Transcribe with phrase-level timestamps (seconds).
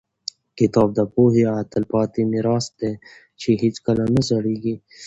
[0.57, 2.91] کتاب د پوهې هغه تلپاتې میراث دی
[3.41, 4.75] چې هېڅکله نه زړېږي.